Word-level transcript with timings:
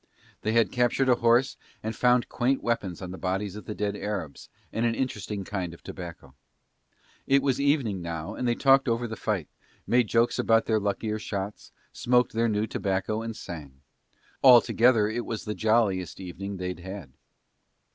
They 0.41 0.53
had 0.53 0.71
captured 0.71 1.09
a 1.09 1.13
horse 1.21 1.57
and 1.83 1.93
had 1.93 1.99
found 1.99 2.27
quaint 2.27 2.63
weapons 2.63 3.03
on 3.03 3.11
the 3.11 3.19
bodies 3.19 3.55
of 3.55 3.65
the 3.65 3.75
dead 3.75 3.95
Arabs 3.95 4.49
and 4.73 4.83
an 4.83 4.95
interesting 4.95 5.43
kind 5.43 5.75
of 5.75 5.83
tobacco. 5.83 6.33
It 7.27 7.43
was 7.43 7.61
evening 7.61 8.01
now 8.01 8.33
and 8.33 8.47
they 8.47 8.55
talked 8.55 8.87
over 8.87 9.07
the 9.07 9.15
fight, 9.15 9.47
made 9.85 10.07
jokes 10.07 10.39
about 10.39 10.65
their 10.65 10.79
luckier 10.79 11.19
shots, 11.19 11.71
smoked 11.93 12.33
their 12.33 12.49
new 12.49 12.65
tobacco 12.65 13.21
and 13.21 13.35
sang; 13.37 13.81
altogether 14.43 15.07
it 15.07 15.23
was 15.23 15.45
the 15.45 15.53
jolliest 15.53 16.19
evening 16.19 16.57
they'd 16.57 16.79
had. 16.79 17.13